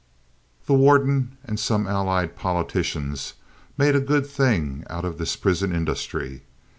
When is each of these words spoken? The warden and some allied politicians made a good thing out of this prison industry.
The 0.65 0.73
warden 0.73 1.37
and 1.43 1.59
some 1.59 1.85
allied 1.85 2.35
politicians 2.35 3.35
made 3.77 3.95
a 3.95 3.99
good 4.01 4.25
thing 4.25 4.83
out 4.89 5.05
of 5.05 5.19
this 5.19 5.35
prison 5.35 5.71
industry. 5.75 6.41